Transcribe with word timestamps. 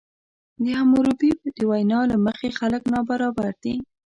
د 0.61 0.65
حموربي 0.79 1.29
د 1.55 1.59
وینا 1.69 1.99
له 2.11 2.17
مخې 2.25 2.49
خلک 2.59 2.81
نابرابر 2.93 3.51
دي. 3.63 3.75